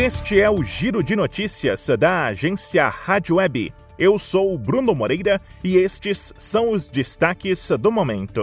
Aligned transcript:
Este 0.00 0.40
é 0.40 0.48
o 0.48 0.64
Giro 0.64 1.02
de 1.02 1.14
Notícias 1.14 1.86
da 1.98 2.24
agência 2.24 2.88
Rádio 2.88 3.36
Web. 3.36 3.70
Eu 3.98 4.18
sou 4.18 4.54
o 4.54 4.56
Bruno 4.56 4.94
Moreira 4.94 5.38
e 5.62 5.76
estes 5.76 6.32
são 6.38 6.70
os 6.70 6.88
destaques 6.88 7.70
do 7.78 7.92
momento. 7.92 8.40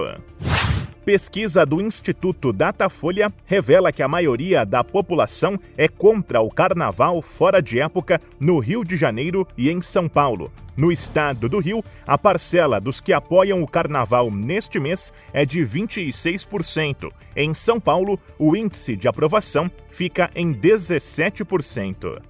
Pesquisa 1.07 1.65
do 1.65 1.79
Instituto 1.79 2.51
Datafolha 2.51 3.31
revela 3.45 3.93
que 3.93 4.03
a 4.03 4.09
maioria 4.09 4.65
da 4.65 4.83
população 4.83 5.57
é 5.77 5.87
contra 5.87 6.41
o 6.41 6.49
carnaval 6.49 7.21
fora 7.21 7.61
de 7.61 7.79
época 7.79 8.19
no 8.37 8.59
Rio 8.59 8.83
de 8.83 8.97
Janeiro 8.97 9.47
e 9.57 9.69
em 9.69 9.79
São 9.79 10.09
Paulo. 10.09 10.51
No 10.75 10.91
estado 10.91 11.47
do 11.47 11.59
Rio, 11.59 11.81
a 12.05 12.17
parcela 12.17 12.81
dos 12.81 12.99
que 12.99 13.13
apoiam 13.13 13.63
o 13.63 13.67
carnaval 13.67 14.29
neste 14.29 14.81
mês 14.81 15.13
é 15.31 15.45
de 15.45 15.61
26%. 15.61 17.09
Em 17.37 17.53
São 17.53 17.79
Paulo, 17.79 18.19
o 18.37 18.53
índice 18.53 18.97
de 18.97 19.07
aprovação 19.07 19.71
fica 19.89 20.29
em 20.35 20.53
17%. 20.53 22.21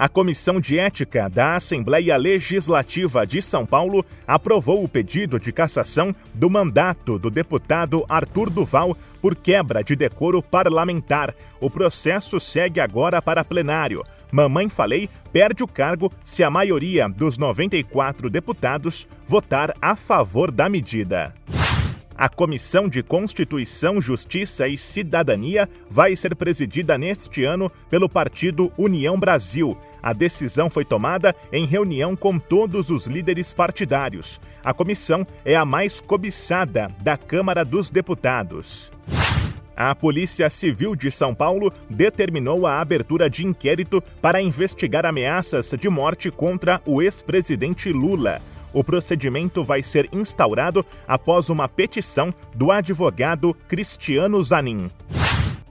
A 0.00 0.08
Comissão 0.08 0.58
de 0.58 0.78
Ética 0.78 1.28
da 1.28 1.56
Assembleia 1.56 2.16
Legislativa 2.16 3.26
de 3.26 3.42
São 3.42 3.66
Paulo 3.66 4.02
aprovou 4.26 4.82
o 4.82 4.88
pedido 4.88 5.38
de 5.38 5.52
cassação 5.52 6.14
do 6.32 6.48
mandato 6.48 7.18
do 7.18 7.30
deputado 7.30 8.02
Arthur 8.08 8.48
Duval 8.48 8.96
por 9.20 9.36
quebra 9.36 9.84
de 9.84 9.94
decoro 9.94 10.42
parlamentar. 10.42 11.34
O 11.60 11.68
processo 11.68 12.40
segue 12.40 12.80
agora 12.80 13.20
para 13.20 13.44
plenário. 13.44 14.02
Mamãe 14.32 14.70
Falei 14.70 15.06
perde 15.34 15.62
o 15.62 15.68
cargo 15.68 16.10
se 16.24 16.42
a 16.42 16.48
maioria 16.48 17.06
dos 17.06 17.36
94 17.36 18.30
deputados 18.30 19.06
votar 19.26 19.74
a 19.82 19.94
favor 19.94 20.50
da 20.50 20.66
medida. 20.66 21.34
A 22.20 22.28
Comissão 22.28 22.86
de 22.86 23.02
Constituição, 23.02 23.98
Justiça 23.98 24.68
e 24.68 24.76
Cidadania 24.76 25.66
vai 25.88 26.14
ser 26.14 26.36
presidida 26.36 26.98
neste 26.98 27.44
ano 27.44 27.72
pelo 27.88 28.10
partido 28.10 28.70
União 28.76 29.18
Brasil. 29.18 29.74
A 30.02 30.12
decisão 30.12 30.68
foi 30.68 30.84
tomada 30.84 31.34
em 31.50 31.64
reunião 31.64 32.14
com 32.14 32.38
todos 32.38 32.90
os 32.90 33.06
líderes 33.06 33.54
partidários. 33.54 34.38
A 34.62 34.74
comissão 34.74 35.26
é 35.46 35.56
a 35.56 35.64
mais 35.64 35.98
cobiçada 35.98 36.94
da 37.00 37.16
Câmara 37.16 37.64
dos 37.64 37.88
Deputados. 37.88 38.92
A 39.74 39.94
Polícia 39.94 40.50
Civil 40.50 40.94
de 40.94 41.10
São 41.10 41.34
Paulo 41.34 41.72
determinou 41.88 42.66
a 42.66 42.82
abertura 42.82 43.30
de 43.30 43.46
inquérito 43.46 44.04
para 44.20 44.42
investigar 44.42 45.06
ameaças 45.06 45.70
de 45.70 45.88
morte 45.88 46.30
contra 46.30 46.82
o 46.84 47.00
ex-presidente 47.00 47.90
Lula. 47.90 48.42
O 48.72 48.84
procedimento 48.84 49.64
vai 49.64 49.82
ser 49.82 50.08
instaurado 50.12 50.84
após 51.06 51.50
uma 51.50 51.68
petição 51.68 52.32
do 52.54 52.70
advogado 52.70 53.54
Cristiano 53.68 54.42
Zanin. 54.42 54.88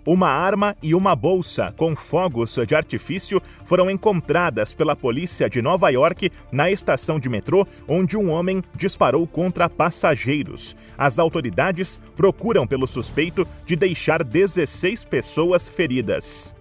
Uma 0.06 0.30
arma 0.30 0.75
e 0.81 0.95
uma 0.95 1.16
bolsa 1.16 1.72
com 1.78 1.95
fogos 1.95 2.58
de 2.67 2.73
artifício 2.73 3.39
foram 3.64 3.91
encontradas 3.91 4.73
pela 4.73 4.95
polícia 4.95 5.47
de 5.47 5.61
Nova 5.61 5.90
York 5.90 6.31
na 6.51 6.72
estação 6.72 7.19
de 7.19 7.29
metrô, 7.29 7.68
onde 7.88 8.18
um 8.18 8.31
homem 8.31 8.63
disparou 8.75 9.28
contra 9.28 9.69
passageiros. 9.69 10.75
As 10.97 11.19
autoridades 11.19 12.00
procuram 12.16 12.66
pelo 12.66 12.88
suspeito 12.88 13.47
de 13.68 13.75
deixar 13.75 14.24
16 14.24 15.03
pessoas 15.06 15.69
feridas. 15.69 16.56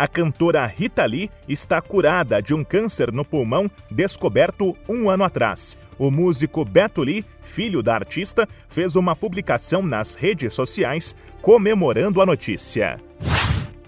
A 0.00 0.08
cantora 0.08 0.64
Rita 0.64 1.04
Lee 1.04 1.30
está 1.46 1.78
curada 1.78 2.40
de 2.40 2.54
um 2.54 2.64
câncer 2.64 3.12
no 3.12 3.22
pulmão 3.22 3.70
descoberto 3.90 4.74
um 4.88 5.10
ano 5.10 5.24
atrás. 5.24 5.78
O 5.98 6.10
músico 6.10 6.64
Beto 6.64 7.02
Lee, 7.02 7.22
filho 7.42 7.82
da 7.82 7.96
artista, 7.96 8.48
fez 8.66 8.96
uma 8.96 9.14
publicação 9.14 9.82
nas 9.82 10.14
redes 10.14 10.54
sociais 10.54 11.14
comemorando 11.42 12.22
a 12.22 12.24
notícia. 12.24 12.98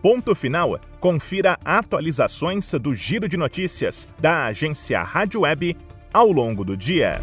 Ponto 0.03 0.35
final. 0.35 0.79
Confira 1.01 1.59
atualizações 1.65 2.71
do 2.73 2.95
Giro 2.95 3.27
de 3.27 3.39
Notícias 3.39 4.07
da 4.21 4.45
agência 4.45 5.03
Rádio 5.03 5.41
Web 5.41 5.75
ao 6.13 6.31
longo 6.31 6.63
do 6.63 6.77
dia. 6.77 7.23